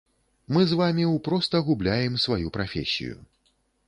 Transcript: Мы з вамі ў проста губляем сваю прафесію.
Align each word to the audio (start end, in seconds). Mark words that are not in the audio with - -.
Мы 0.55 0.63
з 0.69 0.77
вамі 0.79 1.03
ў 1.09 1.15
проста 1.27 1.61
губляем 1.67 2.17
сваю 2.25 2.47
прафесію. 2.57 3.15